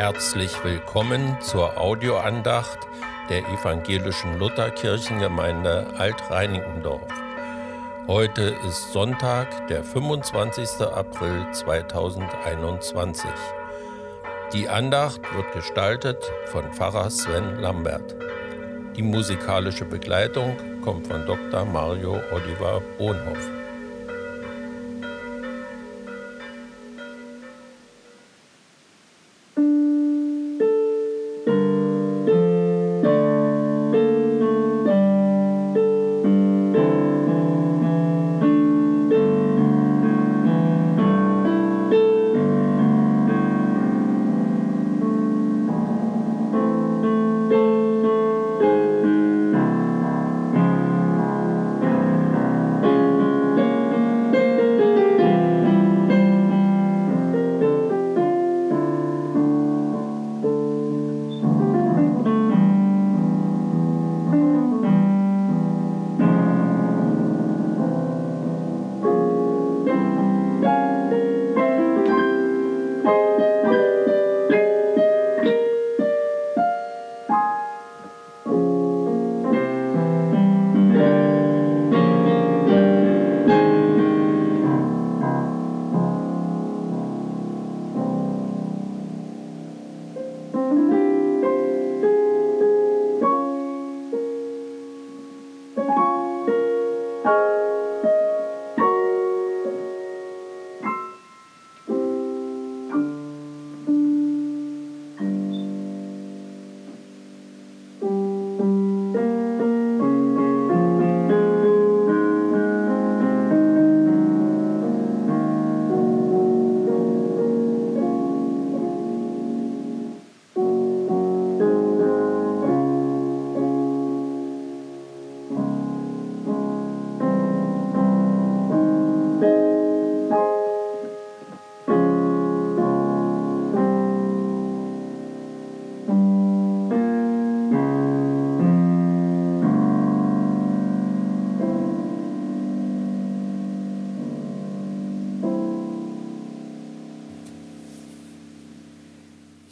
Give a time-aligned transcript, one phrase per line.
[0.00, 2.78] Herzlich willkommen zur Audioandacht
[3.28, 7.06] der evangelischen Lutherkirchengemeinde Alt-Reinickendorf.
[8.06, 10.86] Heute ist Sonntag, der 25.
[10.86, 13.28] April 2021.
[14.54, 18.16] Die Andacht wird gestaltet von Pfarrer Sven Lambert.
[18.96, 21.66] Die musikalische Begleitung kommt von Dr.
[21.66, 23.59] Mario Oliver Bohnhoff.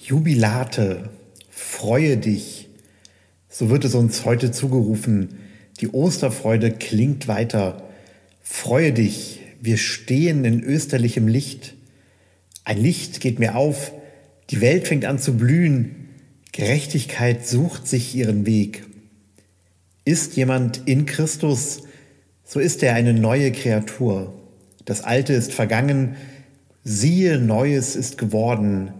[0.08, 1.10] Jubilate,
[1.50, 2.70] freue dich.
[3.50, 5.34] So wird es uns heute zugerufen.
[5.82, 7.86] Die Osterfreude klingt weiter.
[8.40, 11.74] Freue dich, wir stehen in österlichem Licht.
[12.64, 13.92] Ein Licht geht mir auf,
[14.48, 16.08] die Welt fängt an zu blühen,
[16.52, 18.86] Gerechtigkeit sucht sich ihren Weg.
[20.06, 21.82] Ist jemand in Christus,
[22.44, 24.32] so ist er eine neue Kreatur.
[24.86, 26.16] Das Alte ist vergangen,
[26.82, 28.94] siehe, Neues ist geworden.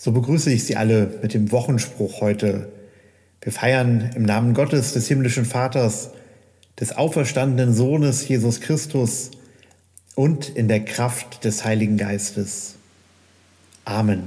[0.00, 2.68] So begrüße ich Sie alle mit dem Wochenspruch heute.
[3.40, 6.10] Wir feiern im Namen Gottes, des himmlischen Vaters,
[6.78, 9.32] des auferstandenen Sohnes Jesus Christus
[10.14, 12.76] und in der Kraft des Heiligen Geistes.
[13.84, 14.22] Amen.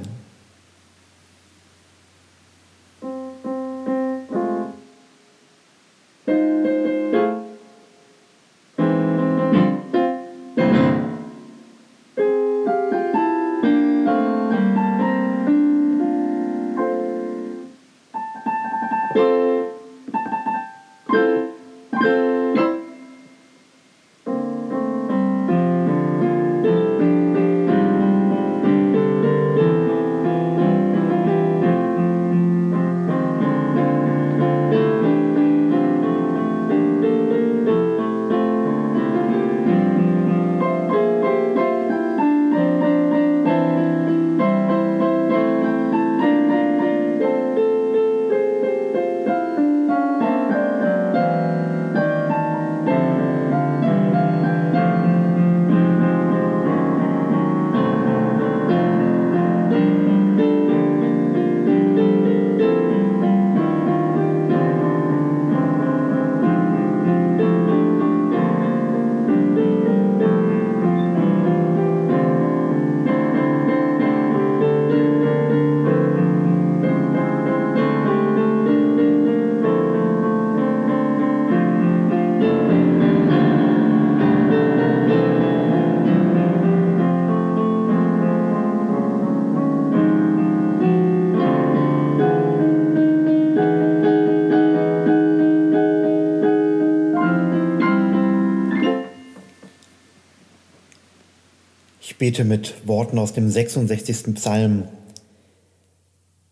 [102.17, 104.35] Bete mit Worten aus dem 66.
[104.35, 104.87] Psalm.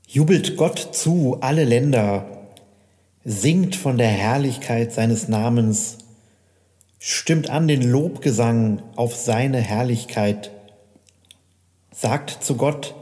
[0.08, 2.26] Jubelt Gott zu, alle Länder,
[3.24, 6.00] singt von der Herrlichkeit seines Namens,
[7.00, 10.52] stimmt an den Lobgesang auf seine Herrlichkeit,
[11.92, 12.96] sagt zu Gott,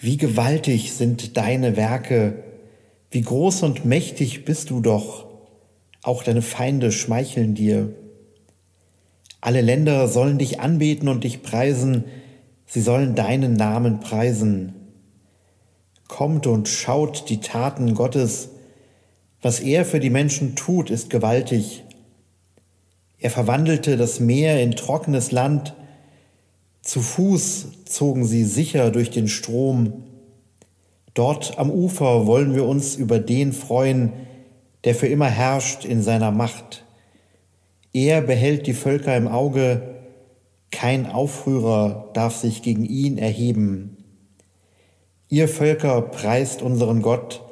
[0.00, 2.42] wie gewaltig sind deine Werke,
[3.10, 5.26] wie groß und mächtig bist du doch,
[6.02, 7.92] auch deine Feinde schmeicheln dir.
[9.40, 12.04] Alle Länder sollen dich anbeten und dich preisen,
[12.66, 14.74] sie sollen deinen Namen preisen.
[16.08, 18.50] Kommt und schaut die Taten Gottes.
[19.40, 21.84] Was er für die Menschen tut, ist gewaltig.
[23.18, 25.74] Er verwandelte das Meer in trockenes Land.
[26.82, 30.04] Zu Fuß zogen sie sicher durch den Strom.
[31.14, 34.12] Dort am Ufer wollen wir uns über den freuen,
[34.84, 36.84] der für immer herrscht in seiner Macht.
[37.92, 39.96] Er behält die Völker im Auge,
[40.70, 43.96] kein Aufrührer darf sich gegen ihn erheben.
[45.28, 47.42] Ihr Völker preist unseren Gott,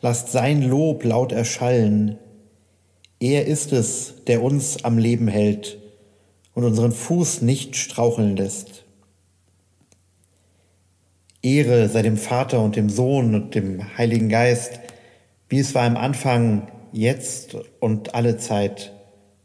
[0.00, 2.18] lasst sein Lob laut erschallen.
[3.18, 5.78] Er ist es, der uns am Leben hält
[6.54, 8.84] und unseren Fuß nicht straucheln lässt.
[11.42, 14.80] Ehre sei dem Vater und dem Sohn und dem Heiligen Geist,
[15.48, 18.93] wie es war im Anfang, jetzt und alle Zeit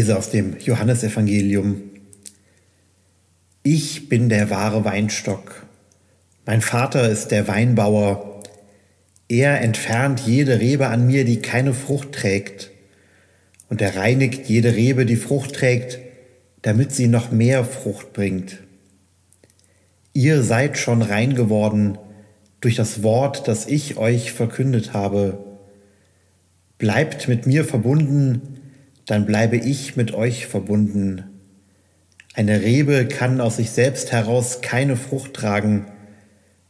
[0.00, 1.82] Lese aus dem Johannesevangelium.
[3.62, 5.66] Ich bin der wahre Weinstock.
[6.46, 8.40] Mein Vater ist der Weinbauer.
[9.28, 12.70] Er entfernt jede Rebe an mir, die keine Frucht trägt.
[13.68, 15.98] Und er reinigt jede Rebe, die Frucht trägt,
[16.62, 18.56] damit sie noch mehr Frucht bringt.
[20.14, 21.98] Ihr seid schon rein geworden
[22.62, 25.36] durch das Wort, das ich euch verkündet habe.
[26.78, 28.59] Bleibt mit mir verbunden,
[29.10, 31.24] dann bleibe ich mit euch verbunden.
[32.34, 35.86] Eine Rebe kann aus sich selbst heraus keine Frucht tragen.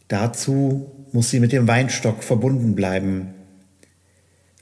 [0.08, 3.34] Dazu muss sie mit dem Weinstock verbunden bleiben.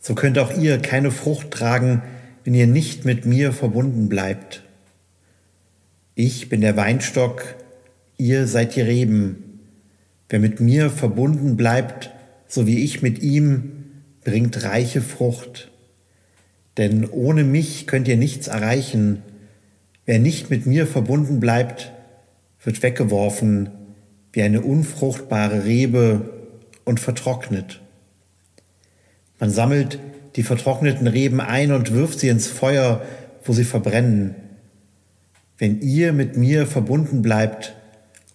[0.00, 2.02] So könnt auch ihr keine Frucht tragen,
[2.42, 4.64] wenn ihr nicht mit mir verbunden bleibt.
[6.16, 7.54] Ich bin der Weinstock,
[8.16, 9.61] ihr seid die Reben.
[10.28, 12.11] Wer mit mir verbunden bleibt,
[12.49, 13.85] so wie ich mit ihm,
[14.25, 15.70] bringt reiche Frucht
[16.78, 19.23] denn ohne mich könnt ihr nichts erreichen.
[20.06, 21.92] Wer nicht mit mir verbunden bleibt,
[22.64, 23.70] wird weggeworfen
[24.32, 26.30] wie eine unfruchtbare Rebe
[26.85, 27.80] und vertrocknet.
[29.40, 29.99] Man sammelt
[30.37, 33.02] die vertrockneten Reben ein und wirft sie ins Feuer,
[33.44, 34.35] wo sie verbrennen.
[35.58, 37.75] Wenn ihr mit mir verbunden bleibt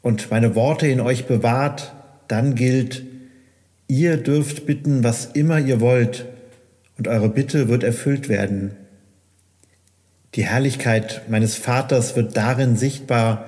[0.01, 1.93] und meine Worte in euch bewahrt,
[2.27, 3.03] dann gilt,
[3.87, 6.25] ihr dürft bitten, was immer ihr wollt,
[6.97, 8.71] und eure Bitte wird erfüllt werden.
[10.35, 13.45] Die Herrlichkeit meines Vaters wird darin sichtbar,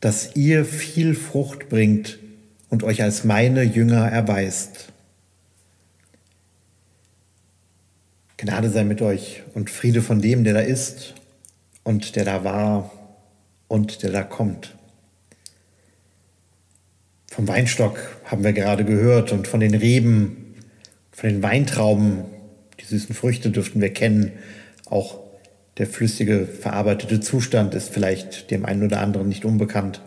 [0.00, 2.18] dass ihr viel Frucht bringt
[2.68, 4.92] und euch als meine Jünger erweist.
[8.36, 11.14] Gnade sei mit euch und Friede von dem, der da ist
[11.82, 12.92] und der da war
[13.68, 14.74] und der da kommt.
[17.30, 20.54] Vom Weinstock haben wir gerade gehört und von den Reben,
[21.10, 22.24] von den Weintrauben,
[22.80, 24.32] die süßen Früchte dürften wir kennen.
[24.86, 25.18] Auch
[25.78, 30.00] der flüssige, verarbeitete Zustand ist vielleicht dem einen oder anderen nicht unbekannt.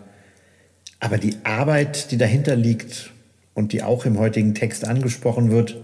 [1.00, 3.12] Aber die Arbeit, die dahinter liegt
[3.54, 5.80] und die auch im heutigen Text angesprochen wird,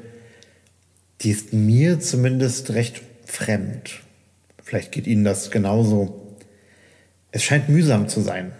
[1.20, 4.00] die ist mir zumindest recht fremd.
[4.62, 6.36] Vielleicht geht Ihnen das genauso.
[7.30, 8.52] Es scheint mühsam zu sein.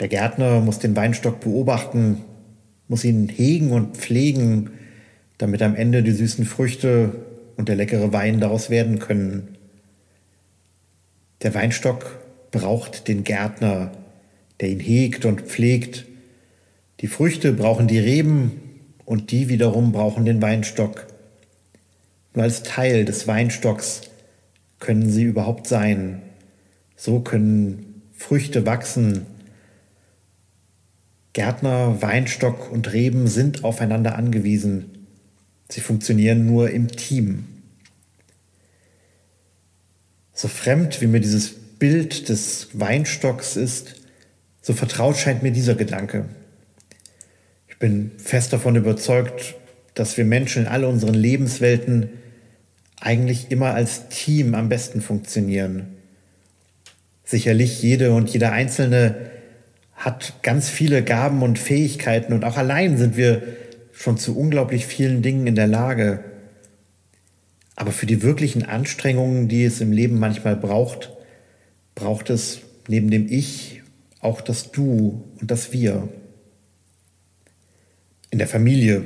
[0.00, 2.22] Der Gärtner muss den Weinstock beobachten,
[2.88, 4.70] muss ihn hegen und pflegen,
[5.40, 7.12] damit am Ende die süßen Früchte
[7.56, 9.56] und der leckere Wein daraus werden können.
[11.40, 12.18] Der Weinstock
[12.50, 13.90] braucht den Gärtner,
[14.60, 16.04] der ihn hegt und pflegt.
[17.00, 18.60] Die Früchte brauchen die Reben
[19.06, 21.06] und die wiederum brauchen den Weinstock.
[22.34, 24.02] Nur als Teil des Weinstocks
[24.78, 26.20] können sie überhaupt sein.
[26.96, 29.24] So können Früchte wachsen.
[31.32, 34.99] Gärtner, Weinstock und Reben sind aufeinander angewiesen.
[35.70, 37.46] Sie funktionieren nur im Team.
[40.34, 43.94] So fremd wie mir dieses Bild des Weinstocks ist,
[44.60, 46.26] so vertraut scheint mir dieser Gedanke.
[47.68, 49.54] Ich bin fest davon überzeugt,
[49.94, 52.10] dass wir Menschen in all unseren Lebenswelten
[53.00, 55.86] eigentlich immer als Team am besten funktionieren.
[57.24, 59.30] Sicherlich jede und jeder Einzelne
[59.94, 63.42] hat ganz viele Gaben und Fähigkeiten und auch allein sind wir
[64.00, 66.24] schon zu unglaublich vielen Dingen in der Lage.
[67.76, 71.10] Aber für die wirklichen Anstrengungen, die es im Leben manchmal braucht,
[71.94, 73.82] braucht es neben dem Ich
[74.20, 76.08] auch das Du und das Wir.
[78.30, 79.02] In der Familie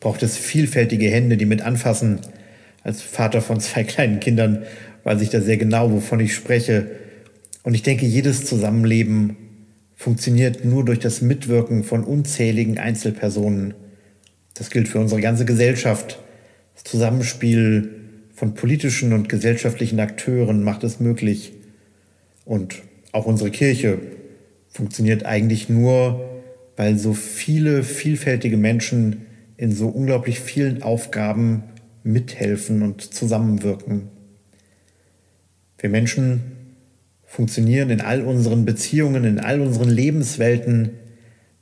[0.00, 2.20] braucht es vielfältige Hände, die mit anfassen,
[2.82, 4.64] als Vater von zwei kleinen Kindern
[5.04, 6.90] weiß ich da sehr genau, wovon ich spreche.
[7.62, 9.36] Und ich denke, jedes Zusammenleben
[9.94, 13.72] funktioniert nur durch das Mitwirken von unzähligen Einzelpersonen.
[14.56, 16.18] Das gilt für unsere ganze Gesellschaft.
[16.74, 17.90] Das Zusammenspiel
[18.34, 21.52] von politischen und gesellschaftlichen Akteuren macht es möglich.
[22.44, 22.82] Und
[23.12, 23.98] auch unsere Kirche
[24.68, 26.42] funktioniert eigentlich nur,
[26.76, 31.62] weil so viele vielfältige Menschen in so unglaublich vielen Aufgaben
[32.02, 34.08] mithelfen und zusammenwirken.
[35.78, 36.40] Wir Menschen
[37.26, 40.90] funktionieren in all unseren Beziehungen, in all unseren Lebenswelten,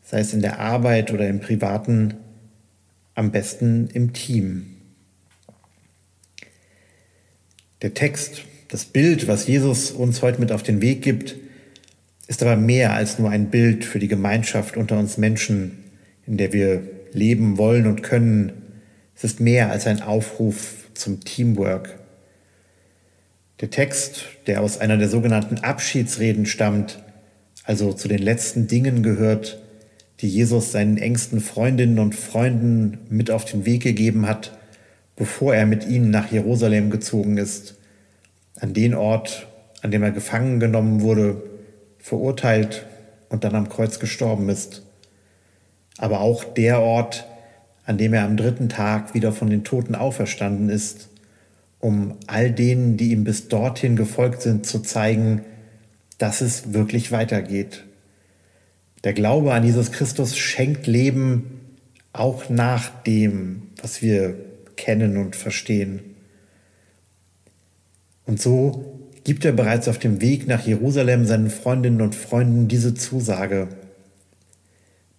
[0.03, 2.15] sei es in der Arbeit oder im Privaten,
[3.15, 4.67] am besten im Team.
[7.83, 11.37] Der Text, das Bild, was Jesus uns heute mit auf den Weg gibt,
[12.27, 15.85] ist aber mehr als nur ein Bild für die Gemeinschaft unter uns Menschen,
[16.27, 18.53] in der wir leben wollen und können,
[19.15, 21.99] es ist mehr als ein Aufruf zum Teamwork.
[23.61, 27.03] Der Text, der aus einer der sogenannten Abschiedsreden stammt,
[27.65, 29.63] also zu den letzten Dingen gehört,
[30.21, 34.57] die Jesus seinen engsten Freundinnen und Freunden mit auf den Weg gegeben hat,
[35.17, 37.77] bevor er mit ihnen nach Jerusalem gezogen ist,
[38.61, 39.47] an den Ort,
[39.83, 41.43] an dem er gefangen genommen wurde,
[41.99, 42.87] verurteilt
[43.29, 44.83] und dann am Kreuz gestorben ist,
[45.99, 47.27] aber auch der Ort,
[47.87, 51.09] an dem er am dritten Tag wieder von den Toten auferstanden ist,
[51.81, 55.43] um all denen, die ihm bis dorthin gefolgt sind, zu zeigen,
[56.19, 57.85] dass es wirklich weitergeht.
[59.05, 61.61] Der Glaube an Jesus Christus schenkt Leben
[62.15, 64.35] auch nach dem, was wir
[64.77, 66.01] kennen und verstehen.
[68.25, 72.95] Und so gibt er bereits auf dem Weg nach Jerusalem seinen Freundinnen und Freunden diese
[72.95, 73.69] Zusage.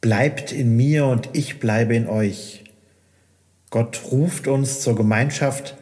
[0.02, 2.64] Bleibt in mir und ich bleibe in euch.
[3.70, 5.76] Gott ruft uns zur Gemeinschaft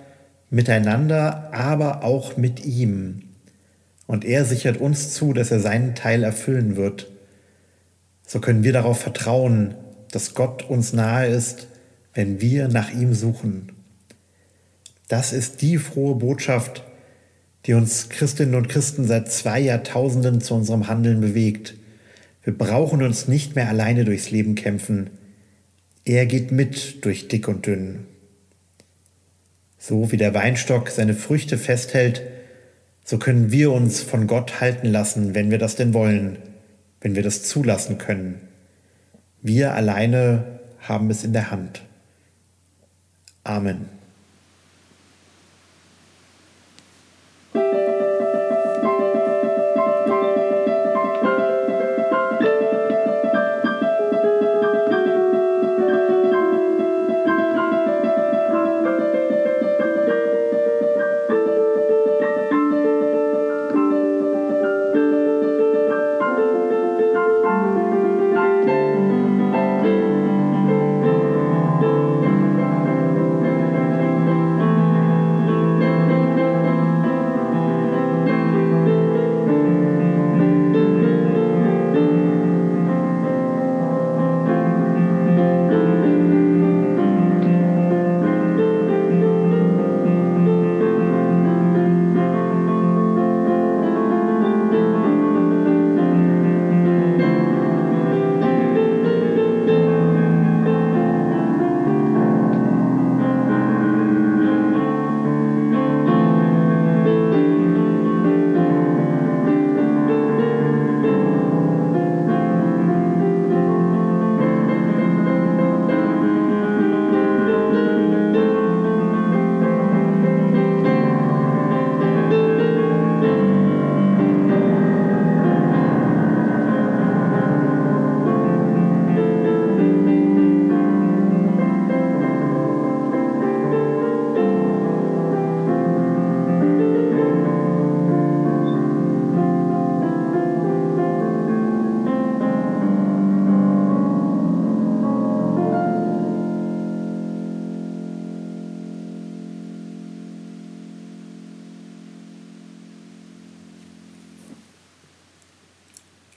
[0.49, 3.23] miteinander, aber auch mit ihm.
[4.07, 7.12] Und er sichert uns zu, dass er seinen Teil erfüllen wird.
[8.25, 9.75] So können wir darauf vertrauen,
[10.11, 11.67] dass Gott uns nahe ist,
[12.13, 13.71] wenn wir nach ihm suchen.
[15.07, 16.83] Das ist die frohe Botschaft,
[17.65, 21.75] die uns Christinnen und Christen seit zwei Jahrtausenden zu unserem Handeln bewegt.
[22.43, 25.09] Wir brauchen uns nicht mehr alleine durchs Leben kämpfen.
[26.05, 28.05] Er geht mit durch dick und dünn.
[29.79, 32.21] So wie der Weinstock seine Früchte festhält,
[33.05, 36.37] so können wir uns von Gott halten lassen, wenn wir das denn wollen,
[37.03, 38.41] wenn wir das zulassen können.
[39.41, 41.83] Wir alleine haben es in der Hand.
[43.43, 43.89] Amen.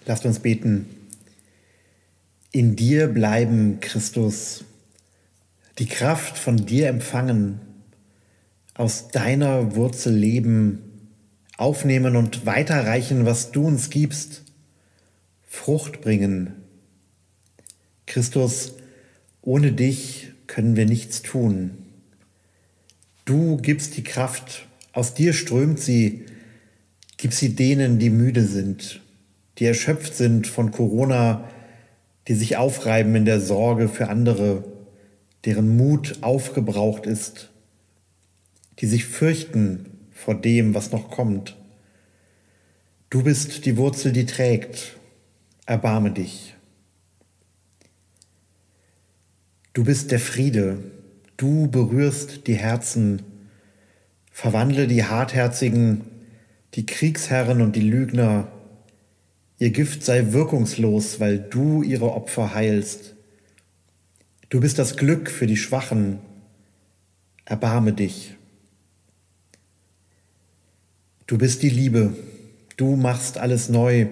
[0.07, 0.87] Lasst uns beten.
[2.53, 4.65] In dir bleiben, Christus,
[5.79, 7.61] die Kraft von dir empfangen,
[8.75, 11.11] aus deiner Wurzel leben,
[11.57, 14.45] aufnehmen und weiterreichen, was du uns gibst,
[15.45, 16.53] Frucht bringen.
[18.07, 18.75] Christus,
[19.43, 21.73] ohne dich können wir nichts tun.
[23.25, 26.27] Du gibst die Kraft, aus dir strömt sie,
[27.17, 29.01] gib sie denen, die müde sind,
[29.59, 31.49] die erschöpft sind von Corona,
[32.29, 34.65] die sich aufreiben in der Sorge für andere,
[35.45, 37.51] deren Mut aufgebraucht ist,
[38.81, 41.57] die sich fürchten vor dem, was noch kommt.
[43.11, 44.97] Du bist die Wurzel, die trägt.
[45.65, 46.55] Erbarme dich.
[49.73, 50.79] Du bist der Friede.
[51.37, 53.23] Du berührst die Herzen.
[54.33, 56.03] Verwandle die Hartherzigen,
[56.75, 58.49] die Kriegsherren und die Lügner
[59.59, 63.15] Ihr Gift sei wirkungslos, weil du ihre Opfer heilst.
[64.51, 66.19] Du bist das Glück für die Schwachen.
[67.47, 68.35] Erbarme dich.
[71.27, 72.15] Du bist die Liebe.
[72.77, 74.07] Du machst alles neu.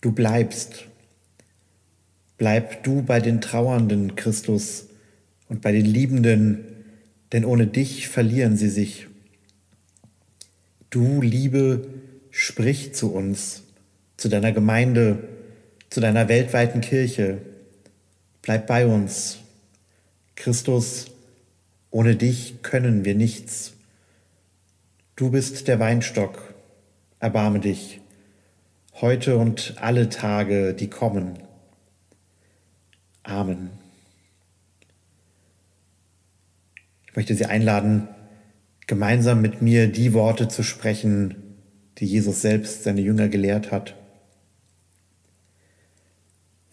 [0.00, 0.84] Du bleibst.
[2.36, 4.88] Bleib du bei den Trauernden, Christus,
[5.48, 6.64] und bei den Liebenden,
[7.32, 9.06] denn ohne dich verlieren sie sich.
[10.90, 11.86] Du, Liebe,
[12.30, 13.62] sprich zu uns
[14.26, 15.20] zu deiner Gemeinde,
[15.88, 17.42] zu deiner weltweiten Kirche.
[18.42, 19.38] Bleib bei uns.
[20.34, 21.12] Christus,
[21.92, 23.74] ohne dich können wir nichts.
[25.14, 26.54] Du bist der Weinstock.
[27.20, 28.00] Erbarme dich,
[28.94, 31.38] heute und alle Tage, die kommen.
[33.22, 33.70] Amen.
[37.06, 38.08] Ich möchte Sie einladen,
[38.88, 41.36] gemeinsam mit mir die Worte zu sprechen,
[41.98, 43.94] die Jesus selbst seine Jünger gelehrt hat.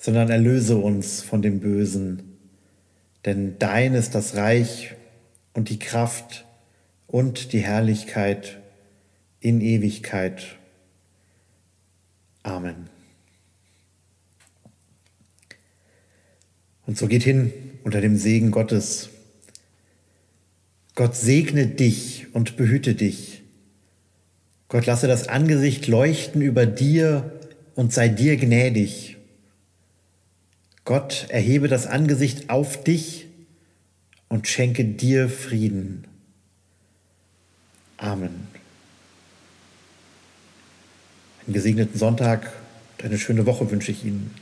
[0.00, 2.38] sondern erlöse uns von dem Bösen.
[3.26, 4.94] Denn dein ist das Reich
[5.52, 6.46] und die Kraft
[7.06, 8.58] und die Herrlichkeit
[9.40, 10.56] in Ewigkeit.
[12.42, 12.88] Amen.
[16.86, 17.52] Und so geht hin
[17.84, 19.10] unter dem Segen Gottes.
[20.94, 23.42] Gott segne dich und behüte dich.
[24.68, 27.38] Gott lasse das Angesicht leuchten über dir
[27.74, 29.18] und sei dir gnädig.
[30.90, 33.28] Gott erhebe das Angesicht auf dich
[34.28, 36.04] und schenke dir Frieden.
[37.96, 38.48] Amen.
[41.46, 42.52] Einen gesegneten Sonntag
[42.98, 44.34] und eine schöne Woche wünsche ich Ihnen.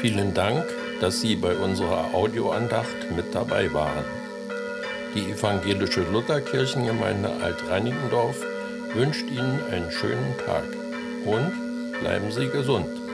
[0.00, 0.64] Vielen Dank,
[1.00, 4.04] dass Sie bei unserer Audioandacht mit dabei waren.
[5.14, 8.36] Die evangelische Lutherkirchengemeinde Alt-Reinickendorf
[8.94, 10.64] wünscht Ihnen einen schönen Tag
[11.24, 13.05] und bleiben Sie gesund.